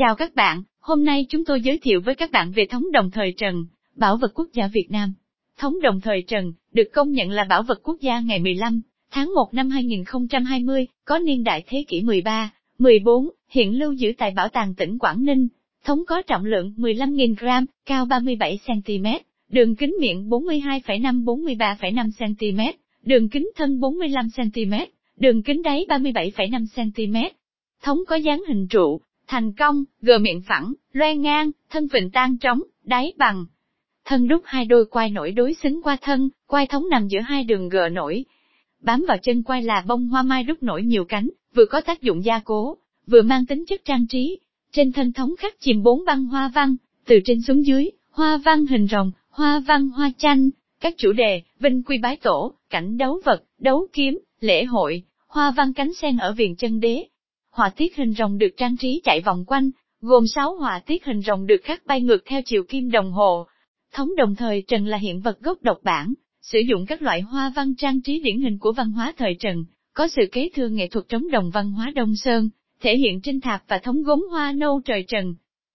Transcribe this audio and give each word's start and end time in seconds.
Chào 0.00 0.14
các 0.14 0.34
bạn, 0.34 0.62
hôm 0.80 1.04
nay 1.04 1.26
chúng 1.28 1.44
tôi 1.44 1.60
giới 1.60 1.78
thiệu 1.78 2.00
với 2.00 2.14
các 2.14 2.30
bạn 2.30 2.52
về 2.52 2.66
thống 2.70 2.92
đồng 2.92 3.10
thời 3.10 3.34
Trần, 3.36 3.64
bảo 3.96 4.16
vật 4.16 4.32
quốc 4.34 4.48
gia 4.52 4.66
Việt 4.66 4.86
Nam. 4.90 5.14
Thống 5.58 5.80
đồng 5.82 6.00
thời 6.00 6.22
Trần, 6.22 6.52
được 6.72 6.88
công 6.92 7.10
nhận 7.10 7.30
là 7.30 7.44
bảo 7.44 7.62
vật 7.62 7.80
quốc 7.82 8.00
gia 8.00 8.20
ngày 8.20 8.38
15 8.38 8.80
tháng 9.10 9.34
1 9.34 9.54
năm 9.54 9.70
2020, 9.70 10.86
có 11.04 11.18
niên 11.18 11.44
đại 11.44 11.64
thế 11.66 11.84
kỷ 11.88 12.02
13, 12.02 12.52
14, 12.78 13.28
hiện 13.48 13.78
lưu 13.78 13.92
giữ 13.92 14.12
tại 14.18 14.30
Bảo 14.30 14.48
tàng 14.48 14.74
tỉnh 14.74 14.98
Quảng 14.98 15.24
Ninh. 15.24 15.48
Thống 15.84 16.04
có 16.06 16.22
trọng 16.22 16.44
lượng 16.44 16.74
15.000 16.76 17.34
gram, 17.38 17.66
cao 17.86 18.06
37cm, 18.06 19.18
đường 19.48 19.76
kính 19.76 19.96
miệng 20.00 20.30
42,5-43,5 20.30 22.10
cm, 22.18 22.60
đường 23.02 23.28
kính 23.28 23.50
thân 23.56 23.80
45 23.80 24.28
cm, 24.36 24.74
đường 25.16 25.42
kính 25.42 25.62
đáy 25.62 25.86
37,5 25.88 26.66
cm. 26.74 27.16
Thống 27.82 27.98
có 28.08 28.16
dáng 28.16 28.42
hình 28.48 28.68
trụ, 28.68 29.00
thành 29.30 29.52
công, 29.52 29.84
gờ 30.02 30.18
miệng 30.18 30.40
phẳng, 30.40 30.72
loe 30.92 31.14
ngang, 31.14 31.50
thân 31.70 31.88
vịnh 31.92 32.10
tan 32.10 32.38
trống, 32.38 32.62
đáy 32.84 33.12
bằng. 33.16 33.46
Thân 34.04 34.28
đúc 34.28 34.42
hai 34.44 34.64
đôi 34.64 34.84
quai 34.84 35.10
nổi 35.10 35.32
đối 35.32 35.54
xứng 35.54 35.82
qua 35.82 35.96
thân, 36.00 36.28
quai 36.46 36.66
thống 36.66 36.88
nằm 36.90 37.08
giữa 37.08 37.20
hai 37.20 37.44
đường 37.44 37.68
gờ 37.68 37.88
nổi. 37.88 38.24
Bám 38.80 39.04
vào 39.08 39.16
chân 39.22 39.42
quai 39.42 39.62
là 39.62 39.84
bông 39.86 40.08
hoa 40.08 40.22
mai 40.22 40.42
đúc 40.42 40.62
nổi 40.62 40.82
nhiều 40.82 41.04
cánh, 41.04 41.28
vừa 41.54 41.64
có 41.64 41.80
tác 41.80 42.02
dụng 42.02 42.24
gia 42.24 42.38
cố, 42.38 42.76
vừa 43.06 43.22
mang 43.22 43.46
tính 43.46 43.64
chất 43.68 43.84
trang 43.84 44.06
trí. 44.06 44.38
Trên 44.72 44.92
thân 44.92 45.12
thống 45.12 45.34
khắc 45.38 45.60
chìm 45.60 45.82
bốn 45.82 46.04
băng 46.04 46.24
hoa 46.24 46.50
văn, 46.54 46.76
từ 47.04 47.20
trên 47.24 47.42
xuống 47.42 47.66
dưới, 47.66 47.90
hoa 48.10 48.36
văn 48.36 48.66
hình 48.66 48.86
rồng, 48.86 49.10
hoa 49.30 49.60
văn 49.60 49.88
hoa 49.88 50.10
chanh, 50.18 50.50
các 50.80 50.94
chủ 50.98 51.12
đề, 51.12 51.42
vinh 51.60 51.82
quy 51.82 51.98
bái 51.98 52.16
tổ, 52.16 52.54
cảnh 52.70 52.98
đấu 52.98 53.20
vật, 53.24 53.44
đấu 53.58 53.86
kiếm, 53.92 54.18
lễ 54.40 54.64
hội, 54.64 55.02
hoa 55.26 55.50
văn 55.50 55.72
cánh 55.72 55.94
sen 55.94 56.16
ở 56.16 56.32
viền 56.32 56.56
chân 56.56 56.80
đế. 56.80 57.04
Họa 57.60 57.70
tiết 57.70 57.96
hình 57.96 58.12
rồng 58.12 58.38
được 58.38 58.56
trang 58.56 58.76
trí 58.76 59.00
chạy 59.04 59.20
vòng 59.20 59.44
quanh, 59.46 59.70
gồm 60.00 60.26
6 60.26 60.56
họa 60.56 60.80
tiết 60.86 61.04
hình 61.04 61.22
rồng 61.22 61.46
được 61.46 61.60
khắc 61.64 61.86
bay 61.86 62.00
ngược 62.00 62.24
theo 62.26 62.40
chiều 62.44 62.64
kim 62.68 62.90
đồng 62.90 63.12
hồ. 63.12 63.46
Thống 63.92 64.16
đồng 64.16 64.34
thời 64.34 64.62
Trần 64.68 64.86
là 64.86 64.98
hiện 64.98 65.20
vật 65.20 65.40
gốc 65.40 65.62
độc 65.62 65.78
bản, 65.82 66.14
sử 66.42 66.58
dụng 66.58 66.86
các 66.86 67.02
loại 67.02 67.20
hoa 67.20 67.52
văn 67.56 67.74
trang 67.74 68.00
trí 68.02 68.20
điển 68.20 68.40
hình 68.40 68.58
của 68.58 68.72
văn 68.72 68.90
hóa 68.90 69.12
thời 69.16 69.36
Trần, 69.40 69.64
có 69.94 70.08
sự 70.08 70.22
kế 70.32 70.50
thừa 70.54 70.68
nghệ 70.68 70.88
thuật 70.88 71.08
trống 71.08 71.30
đồng 71.30 71.50
văn 71.50 71.72
hóa 71.72 71.92
Đông 71.94 72.16
Sơn, 72.16 72.48
thể 72.82 72.96
hiện 72.96 73.20
trên 73.20 73.40
thạp 73.40 73.62
và 73.68 73.78
thống 73.78 74.02
gốm 74.02 74.26
hoa 74.30 74.52
nâu 74.52 74.80
trời 74.84 75.04
Trần. 75.08 75.34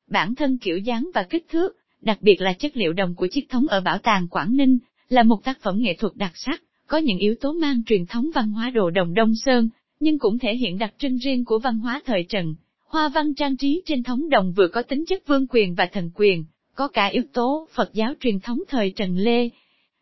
Bản 0.10 0.36
thân 0.36 0.58
kiểu 0.58 0.78
dáng 0.78 1.10
và 1.14 1.24
kích 1.24 1.46
thước, 1.50 1.76
đặc 2.02 2.18
biệt 2.22 2.42
là 2.42 2.54
chất 2.54 2.78
liệu 2.78 2.94
đồng 2.94 3.16
của 3.16 3.28
chiếc 3.32 3.50
thống 3.50 3.68
ở 3.68 3.82
Bảo 3.82 3.98
tàng 3.98 4.28
Quảng 4.28 4.58
Ninh, 4.58 4.78
là 5.10 5.24
một 5.24 5.44
tác 5.44 5.60
phẩm 5.62 5.78
nghệ 5.80 5.94
thuật 5.94 6.16
đặc 6.16 6.32
sắc, 6.36 6.64
có 6.88 6.98
những 6.98 7.18
yếu 7.18 7.36
tố 7.42 7.54
mang 7.54 7.84
truyền 7.84 8.06
thống 8.06 8.30
văn 8.36 8.52
hóa 8.52 8.70
đồ 8.70 8.90
đồng 8.90 9.14
Đông 9.14 9.32
Sơn, 9.46 9.70
nhưng 10.00 10.20
cũng 10.20 10.40
thể 10.40 10.56
hiện 10.56 10.78
đặc 10.78 10.94
trưng 10.98 11.18
riêng 11.18 11.46
của 11.46 11.60
văn 11.60 11.80
hóa 11.80 12.02
thời 12.06 12.24
Trần. 12.24 12.56
Hoa 12.88 13.10
văn 13.10 13.34
trang 13.34 13.58
trí 13.58 13.82
trên 13.86 14.04
thống 14.04 14.30
đồng 14.30 14.54
vừa 14.58 14.68
có 14.68 14.82
tính 14.82 15.06
chất 15.06 15.28
vương 15.28 15.48
quyền 15.48 15.76
và 15.76 15.86
thần 15.86 16.12
quyền, 16.16 16.46
có 16.76 16.88
cả 16.88 17.06
yếu 17.06 17.24
tố 17.34 17.68
Phật 17.74 17.94
giáo 17.94 18.14
truyền 18.20 18.40
thống 18.40 18.60
thời 18.68 18.92
Trần 18.92 19.18
Lê. 19.18 19.50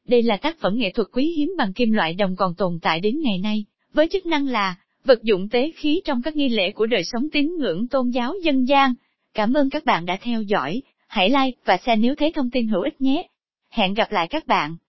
Đây 0.07 0.21
là 0.21 0.37
tác 0.37 0.59
phẩm 0.59 0.77
nghệ 0.77 0.91
thuật 0.91 1.07
quý 1.11 1.33
hiếm 1.37 1.53
bằng 1.57 1.73
kim 1.73 1.91
loại 1.91 2.13
đồng 2.13 2.35
còn 2.35 2.55
tồn 2.55 2.79
tại 2.81 2.99
đến 2.99 3.19
ngày 3.21 3.37
nay, 3.37 3.65
với 3.93 4.07
chức 4.07 4.25
năng 4.25 4.47
là 4.47 4.75
vật 5.05 5.23
dụng 5.23 5.49
tế 5.49 5.71
khí 5.75 6.01
trong 6.05 6.21
các 6.21 6.35
nghi 6.35 6.49
lễ 6.49 6.71
của 6.71 6.85
đời 6.85 7.03
sống 7.03 7.29
tín 7.29 7.55
ngưỡng 7.59 7.87
tôn 7.87 8.09
giáo 8.09 8.33
dân 8.43 8.67
gian. 8.67 8.93
Cảm 9.33 9.53
ơn 9.53 9.69
các 9.69 9.85
bạn 9.85 10.05
đã 10.05 10.17
theo 10.21 10.41
dõi, 10.41 10.81
hãy 11.07 11.29
like 11.29 11.57
và 11.65 11.77
share 11.77 11.95
nếu 11.95 12.15
thấy 12.15 12.31
thông 12.31 12.49
tin 12.49 12.67
hữu 12.67 12.81
ích 12.81 13.01
nhé. 13.01 13.27
Hẹn 13.69 13.93
gặp 13.93 14.11
lại 14.11 14.27
các 14.27 14.47
bạn. 14.47 14.75